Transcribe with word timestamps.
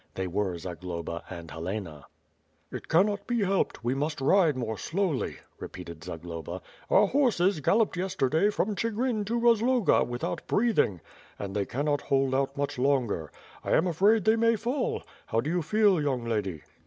They 0.15 0.25
were 0.25 0.57
Zagloba 0.57 1.21
and 1.29 1.51
Helena. 1.51 2.07
"It 2.71 2.87
cannot 2.87 3.27
be 3.27 3.43
helped; 3.43 3.83
we 3.83 3.93
must 3.93 4.19
ride 4.19 4.57
more 4.57 4.75
slowly," 4.75 5.37
repeated 5.59 6.03
Zagloba. 6.03 6.63
"Our 6.89 7.05
horses 7.05 7.59
galloped 7.59 7.95
yesterday 7.95 8.49
from 8.49 8.75
Chigrin 8.75 9.25
to 9.25 9.39
Rozloga, 9.39 10.03
without 10.03 10.47
breathing, 10.47 11.01
and 11.37 11.55
they 11.55 11.67
cannot 11.67 12.01
hold 12.01 12.33
out 12.33 12.57
much 12.57 12.79
longer. 12.79 13.31
I 13.63 13.73
am 13.73 13.85
afraid 13.85 14.25
they 14.25 14.35
may 14.35 14.55
fall. 14.55 15.03
How 15.27 15.39
do 15.39 15.51
you 15.51 15.61
feel, 15.61 16.01
young 16.01 16.25
lady?" 16.25 16.63